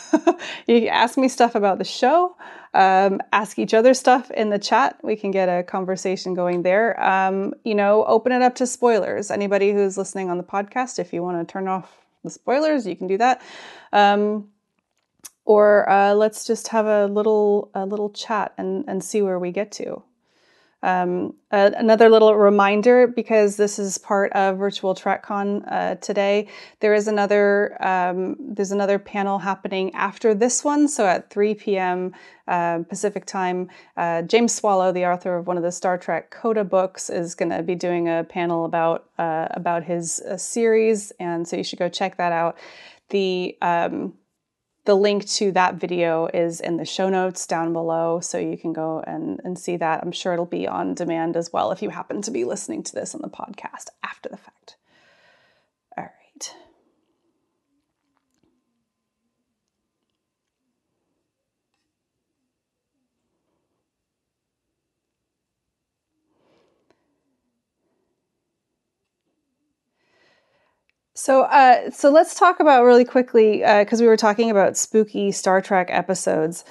[0.67, 2.35] you ask me stuff about the show
[2.73, 4.97] um, ask each other stuff in the chat.
[5.03, 7.01] We can get a conversation going there.
[7.03, 9.29] Um, you know, open it up to spoilers.
[9.29, 12.95] Anybody who's listening on the podcast, if you want to turn off the spoilers, you
[12.95, 13.41] can do that.
[13.91, 14.49] Um,
[15.43, 19.51] or uh, let's just have a little a little chat and and see where we
[19.51, 20.03] get to.
[20.83, 26.47] Um, uh, another little reminder, because this is part of Virtual TrekCon uh, today,
[26.79, 30.87] there is another um, there's another panel happening after this one.
[30.87, 32.13] So at 3 p.m.
[32.47, 36.63] Uh, Pacific time, uh, James Swallow, the author of one of the Star Trek Coda
[36.63, 41.47] books, is going to be doing a panel about uh, about his uh, series, and
[41.47, 42.57] so you should go check that out.
[43.09, 44.13] The um,
[44.85, 48.73] the link to that video is in the show notes down below, so you can
[48.73, 50.01] go and, and see that.
[50.01, 52.93] I'm sure it'll be on demand as well if you happen to be listening to
[52.93, 54.77] this on the podcast after the fact.
[55.97, 56.55] All right.
[71.21, 75.31] So, uh, so let's talk about really quickly because uh, we were talking about spooky
[75.31, 76.65] Star Trek episodes.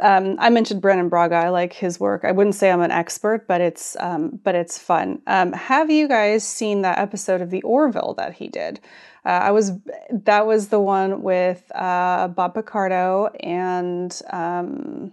[0.00, 1.34] Um, I mentioned Brannon Braga.
[1.34, 2.24] I like his work.
[2.24, 5.20] I wouldn't say I'm an expert, but it's um, but it's fun.
[5.26, 8.80] Um, have you guys seen that episode of the Orville that he did?
[9.26, 9.72] Uh, I was
[10.10, 15.12] that was the one with uh, Bob Picardo and um,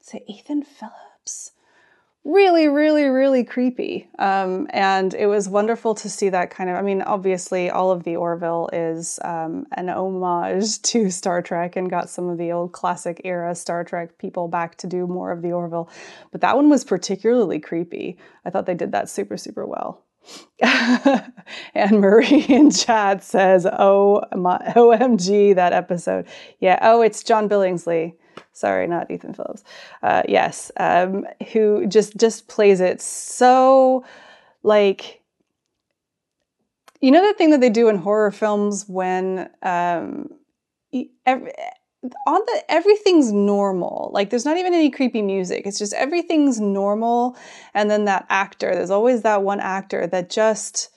[0.00, 1.50] say Ethan Phillips
[2.26, 4.08] really, really, really creepy.
[4.18, 6.76] Um, and it was wonderful to see that kind of.
[6.76, 11.88] I mean, obviously, all of the Orville is um, an homage to Star Trek and
[11.88, 15.40] got some of the old classic era Star Trek people back to do more of
[15.40, 15.88] the Orville.
[16.32, 18.18] But that one was particularly creepy.
[18.44, 20.02] I thought they did that super, super well.
[20.60, 26.26] and Marie in chat says, "Oh, my, OMG, that episode."
[26.58, 26.80] Yeah.
[26.82, 28.14] Oh, it's John Billingsley
[28.56, 29.64] sorry, not Ethan Phillips.
[30.02, 34.04] Uh, yes, um, who just just plays it so
[34.62, 35.22] like
[37.00, 40.30] you know the thing that they do in horror films when um,
[41.26, 41.52] every,
[42.26, 44.10] on the everything's normal.
[44.12, 45.66] Like there's not even any creepy music.
[45.66, 47.36] It's just everything's normal.
[47.74, 50.90] And then that actor there's always that one actor that just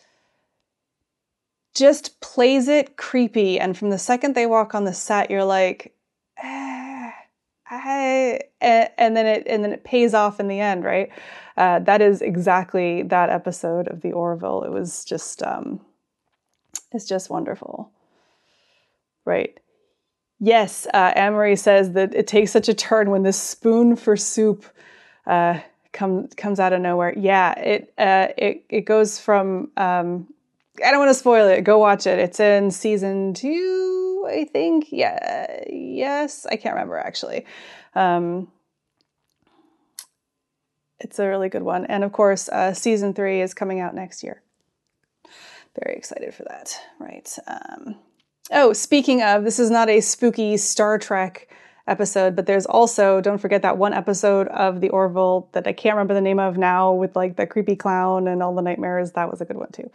[1.76, 3.60] just plays it creepy.
[3.60, 5.94] And from the second they walk on the set you're like
[6.42, 6.69] eh
[8.62, 11.10] I, and then it and then it pays off in the end, right?
[11.58, 14.64] Uh, that is exactly that episode of the Orville.
[14.64, 15.82] It was just um,
[16.92, 17.92] it's just wonderful,
[19.26, 19.60] right?
[20.40, 24.66] Yes, uh, Anne-Marie says that it takes such a turn when this spoon for soup
[25.28, 25.60] uh,
[25.92, 27.14] comes comes out of nowhere.
[27.18, 30.28] Yeah, it uh, it it goes from um,
[30.86, 31.64] I don't want to spoil it.
[31.64, 32.20] Go watch it.
[32.20, 34.92] It's in season two I think.
[34.92, 37.46] Yeah, yes, I can't remember actually.
[37.96, 38.50] Um,
[41.00, 44.24] it's a really good one, and of course, uh, season three is coming out next
[44.24, 44.42] year.
[45.80, 46.78] Very excited for that.
[47.00, 47.38] Right.
[47.48, 47.96] Um,
[48.52, 51.48] oh, speaking of, this is not a spooky Star Trek
[51.88, 55.96] episode, but there's also don't forget that one episode of the Orville that I can't
[55.96, 59.14] remember the name of now with like the creepy clown and all the nightmares.
[59.14, 59.90] That was a good one too.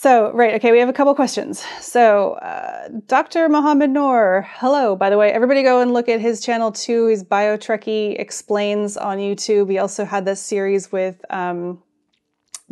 [0.00, 1.64] So, right, okay, we have a couple questions.
[1.80, 3.48] So, uh, Dr.
[3.48, 5.32] Mohamed Noor, hello, by the way.
[5.32, 7.08] Everybody go and look at his channel too.
[7.08, 9.68] He's BioTrekkie Explains on YouTube.
[9.68, 11.82] He also had this series with um,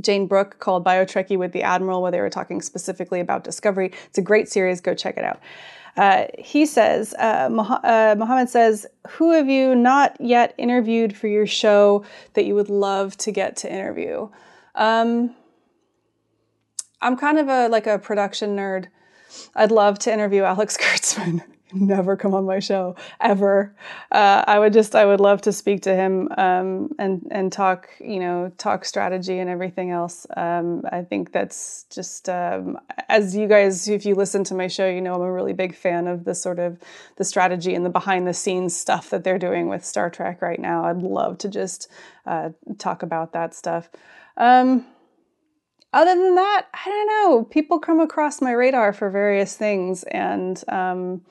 [0.01, 3.91] Jane Brooke called BioTrekkie with the Admiral, where they were talking specifically about discovery.
[4.07, 4.81] It's a great series.
[4.81, 5.41] Go check it out.
[5.97, 7.51] Uh, he says, uh,
[7.83, 12.71] uh, Mohamed says, Who have you not yet interviewed for your show that you would
[12.71, 14.29] love to get to interview?
[14.77, 15.35] Um,
[17.01, 18.87] I'm kind of a like a production nerd.
[19.55, 21.43] I'd love to interview Alex Kurtzman.
[21.73, 23.75] Never come on my show ever.
[24.13, 27.89] Uh, I would just, I would love to speak to him um, and and talk,
[27.99, 30.29] you know, talk strategy and everything else.
[30.37, 32.79] Um, I think that's just um,
[33.09, 35.75] as you guys, if you listen to my show, you know, I'm a really big
[35.75, 36.79] fan of the sort of
[37.17, 40.61] the strategy and the behind the scenes stuff that they're doing with Star Trek right
[40.61, 40.85] now.
[40.85, 41.91] I'd love to just
[42.27, 43.91] uh, talk about that stuff.
[44.37, 44.87] Um,
[45.97, 47.45] other than that, I don't know.
[47.45, 51.23] People come across my radar for various things, and um,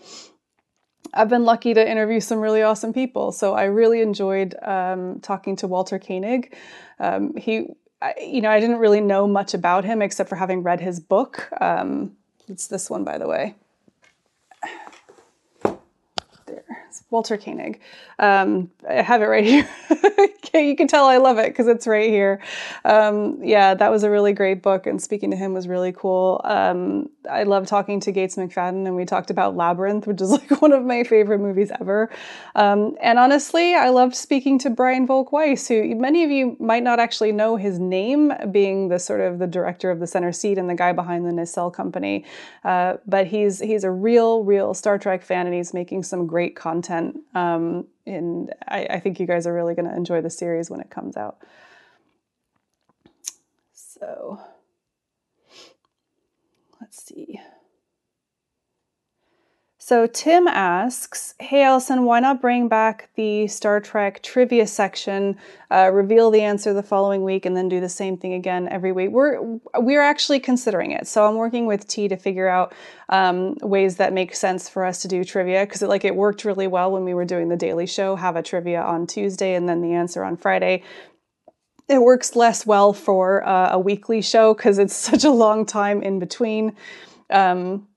[1.14, 3.32] I've been lucky to interview some really awesome people.
[3.32, 6.56] So I really enjoyed um, talking to Walter Koenig.
[7.00, 7.68] Um, he,
[8.02, 11.00] I, you know, I didn't really know much about him except for having read his
[11.00, 11.48] book.
[11.62, 12.14] Um,
[12.48, 13.56] it's this one, by the way.
[17.10, 17.80] Walter Koenig.
[18.20, 19.68] Um, I have it right here.
[20.54, 22.42] you can tell I love it because it's right here.
[22.84, 26.42] Um, yeah, that was a really great book, and speaking to him was really cool.
[26.44, 30.62] Um, I love talking to Gates McFadden, and we talked about Labyrinth, which is like
[30.62, 32.10] one of my favorite movies ever.
[32.56, 37.00] Um, and honestly, I loved speaking to Brian Volk-Weiss, who many of you might not
[37.00, 40.70] actually know his name, being the sort of the director of the Center Seat and
[40.70, 42.26] the guy behind the Nacelle Company.
[42.64, 46.56] Uh, but he's he's a real, real Star Trek fan, and he's making some great
[46.56, 46.85] content.
[47.34, 50.80] Um, and I, I think you guys are really going to enjoy the series when
[50.80, 51.38] it comes out.
[53.74, 54.40] So
[56.80, 57.40] let's see.
[59.88, 65.38] So Tim asks, "Hey Allison, why not bring back the Star Trek trivia section?
[65.70, 68.92] Uh, reveal the answer the following week, and then do the same thing again every
[68.92, 69.40] week." We're
[69.78, 71.06] we're actually considering it.
[71.06, 72.74] So I'm working with T to figure out
[73.10, 76.46] um, ways that make sense for us to do trivia because it like it worked
[76.46, 78.16] really well when we were doing the Daily Show.
[78.16, 80.82] Have a trivia on Tuesday and then the answer on Friday.
[81.88, 86.02] It works less well for uh, a weekly show because it's such a long time
[86.02, 86.76] in between.
[87.30, 87.88] Um,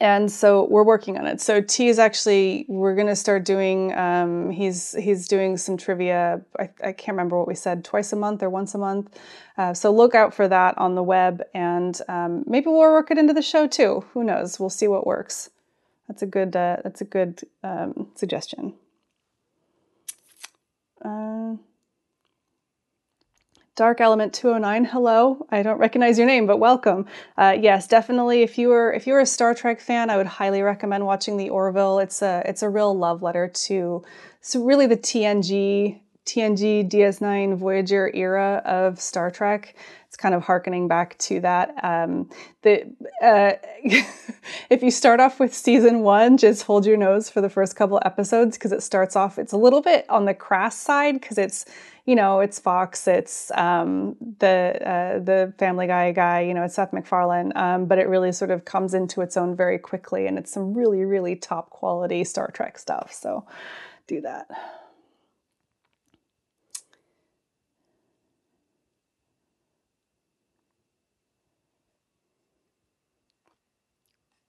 [0.00, 1.40] and so we're working on it.
[1.40, 3.92] So T is actually we're going to start doing.
[3.94, 6.40] Um, he's he's doing some trivia.
[6.58, 9.18] I, I, can't remember what we said twice a month or once a month.
[9.56, 13.18] Uh, so look out for that on the web, and um, maybe we'll work it
[13.18, 14.04] into the show too.
[14.12, 14.60] Who knows?
[14.60, 15.50] We'll see what works.
[16.06, 16.54] That's a good.
[16.54, 18.74] Uh, that's a good um, suggestion.
[21.04, 21.54] Uh,
[23.78, 25.46] Dark Element 209, hello.
[25.52, 27.06] I don't recognize your name, but welcome.
[27.36, 28.42] Uh, yes, definitely.
[28.42, 31.36] If you were if you were a Star Trek fan, I would highly recommend watching
[31.36, 32.00] the Orville.
[32.00, 34.04] It's a it's a real love letter to
[34.40, 39.76] so really the TNG TNG DS9 Voyager era of Star Trek.
[40.08, 41.72] It's kind of harkening back to that.
[41.82, 42.30] Um,
[42.62, 42.82] the
[43.22, 43.52] uh,
[44.70, 48.00] if you start off with season one, just hold your nose for the first couple
[48.04, 49.38] episodes because it starts off.
[49.38, 51.64] It's a little bit on the crass side because it's
[52.08, 56.74] you know, it's Fox, it's um, the uh, the Family Guy guy, you know, it's
[56.76, 60.38] Seth MacFarlane, um, but it really sort of comes into its own very quickly, and
[60.38, 63.12] it's some really, really top quality Star Trek stuff.
[63.12, 63.44] So,
[64.06, 64.46] do that.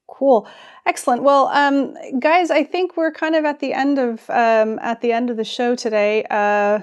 [0.07, 0.47] Cool,
[0.85, 1.23] excellent.
[1.23, 5.11] Well, um, guys, I think we're kind of at the end of um, at the
[5.11, 6.25] end of the show today.
[6.29, 6.79] Uh,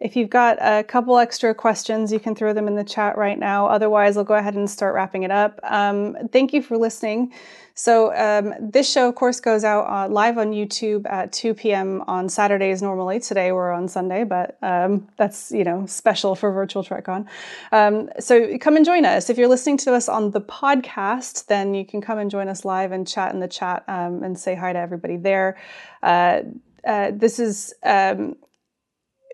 [0.00, 3.38] if you've got a couple extra questions, you can throw them in the chat right
[3.38, 3.66] now.
[3.66, 5.60] Otherwise, I'll go ahead and start wrapping it up.
[5.62, 7.32] Um, thank you for listening.
[7.74, 12.02] So, um, this show, of course, goes out uh, live on YouTube at 2 p.m.
[12.06, 13.20] on Saturdays normally.
[13.20, 17.26] Today we're on Sunday, but um, that's, you know, special for Virtual TrekCon.
[17.70, 19.28] Um, so, come and join us.
[19.28, 22.64] If you're listening to us on the podcast, then you can come and join us
[22.64, 25.58] live and chat in the chat um, and say hi to everybody there.
[26.02, 26.40] Uh,
[26.86, 28.36] uh, this is um,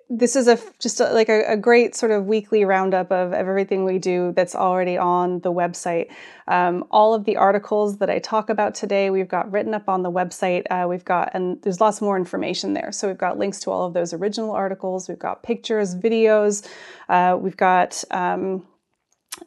[0.08, 3.84] this is a just a, like a, a, great sort of weekly roundup of, everything
[3.84, 6.10] we do that's already on the website.
[6.46, 10.02] Um, all of the articles that I talk about today, we've got written up on
[10.02, 10.64] the website.
[10.70, 12.92] Uh, we've got, and there's lots more information there.
[12.92, 15.08] So we've got links to all of those original articles.
[15.08, 16.64] We've got pictures, videos.
[17.08, 18.64] Uh, we've got um,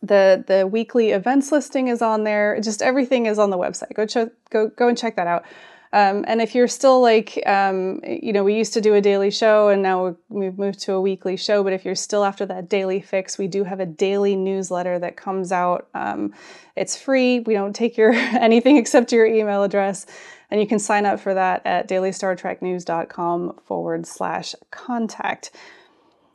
[0.04, 2.60] the the weekly events listing is on there.
[2.60, 3.94] Just everything is on the website.
[3.94, 5.46] Go go go and check that out.
[5.92, 9.32] Um, and if you're still like, um, you know, we used to do a daily
[9.32, 12.70] show and now we've moved to a weekly show, but if you're still after that
[12.70, 15.88] daily fix, we do have a daily newsletter that comes out.
[15.96, 16.34] Um,
[16.76, 17.40] it's free.
[17.40, 20.06] We don't take your anything except your email address.
[20.52, 25.52] And you can sign up for that at dailystartreknews.com forward slash contact.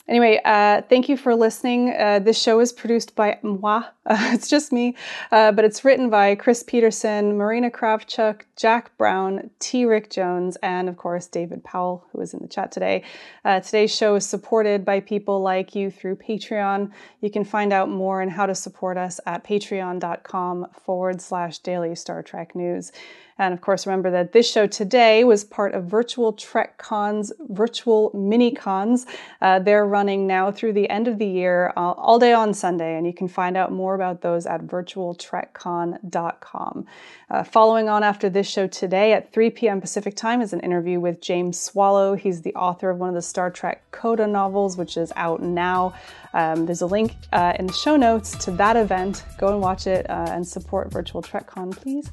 [0.08, 1.94] Anyway, uh, thank you for listening.
[1.96, 3.84] Uh, this show is produced by moi.
[4.06, 4.94] Uh, it's just me,
[5.32, 9.84] uh, but it's written by Chris Peterson, Marina Kravchuk, Jack Brown, T.
[9.84, 13.02] Rick Jones, and of course David Powell, who is in the chat today.
[13.44, 16.92] Uh, today's show is supported by people like you through Patreon.
[17.20, 21.94] You can find out more and how to support us at patreon.com forward slash daily
[21.94, 22.92] Star Trek news.
[23.38, 28.12] And of course, remember that this show today was part of Virtual Trek Con's virtual
[28.14, 29.06] mini cons.
[29.40, 32.96] Uh, they're running now through the end of the year, uh, all day on Sunday,
[32.96, 36.86] and you can find out more about those at virtualtrekcon.com.
[37.30, 39.80] Uh, following on after this show today at 3 p.m.
[39.80, 42.14] Pacific time is an interview with James Swallow.
[42.14, 45.94] He's the author of one of the Star Trek Coda novels, which is out now.
[46.32, 49.24] Um, there's a link uh, in the show notes to that event.
[49.38, 52.10] Go and watch it uh, and support Virtual TrekCon, please.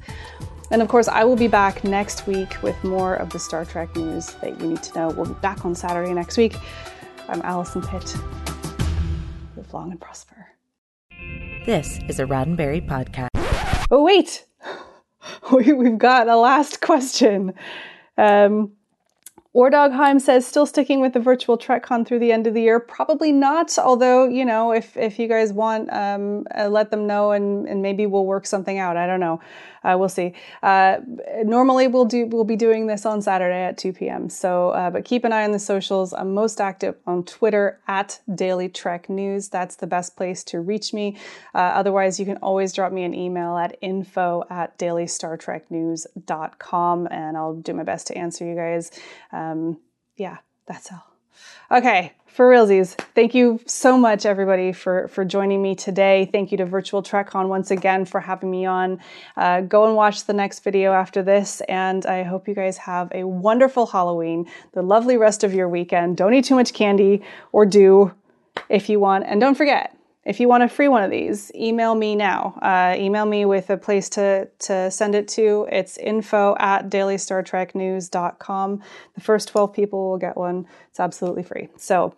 [0.70, 3.94] And of course, I will be back next week with more of the Star Trek
[3.94, 5.10] news that you need to know.
[5.10, 6.56] We'll be back on Saturday next week.
[7.28, 8.16] I'm Allison Pitt.
[9.56, 10.51] Live long and prosper.
[11.64, 13.28] This is a Roddenberry podcast.
[13.90, 14.46] Oh, wait!
[15.52, 17.54] We, have got a last question.
[18.18, 18.72] Um,
[19.54, 22.80] Ordogheim says, still sticking with the virtual TrekCon through the end of the year?
[22.80, 23.76] Probably not.
[23.78, 27.82] Although, you know, if, if you guys want, um, uh, let them know and, and
[27.82, 28.96] maybe we'll work something out.
[28.96, 29.42] I don't know.
[29.84, 30.32] Uh, we'll see.
[30.62, 31.00] Uh,
[31.44, 34.28] normally, we'll do we'll be doing this on Saturday at 2 p.m.
[34.28, 36.12] So, uh, but keep an eye on the socials.
[36.12, 39.48] I'm most active on Twitter at Daily Trek News.
[39.48, 41.16] That's the best place to reach me.
[41.52, 47.54] Uh, otherwise, you can always drop me an email at info at dailystartreknews.com, and I'll
[47.54, 48.92] do my best to answer you guys.
[49.32, 49.41] Um,
[50.16, 51.06] yeah, that's all.
[51.70, 56.28] Okay, for realsies, thank you so much, everybody, for, for joining me today.
[56.30, 59.00] Thank you to Virtual TrekCon once again for having me on.
[59.36, 63.10] Uh, go and watch the next video after this, and I hope you guys have
[63.12, 66.16] a wonderful Halloween, the lovely rest of your weekend.
[66.16, 67.22] Don't eat too much candy,
[67.52, 68.12] or do
[68.68, 69.24] if you want.
[69.26, 72.58] And don't forget, if you want a free one of these, email me now.
[72.62, 75.66] Uh, email me with a place to, to send it to.
[75.70, 78.82] It's info at dailystartreknews.com.
[79.14, 80.66] The first 12 people will get one.
[80.90, 81.68] It's absolutely free.
[81.76, 82.14] So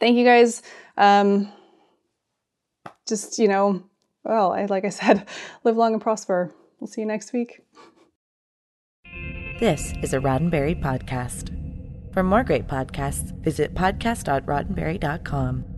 [0.00, 0.62] thank you guys.
[0.96, 1.52] Um,
[3.06, 3.84] just, you know,
[4.24, 5.28] well, I, like I said,
[5.64, 6.52] live long and prosper.
[6.80, 7.60] We'll see you next week.
[9.60, 11.56] This is a Roddenberry podcast.
[12.12, 15.69] For more great podcasts, visit podcast.roddenberry.com.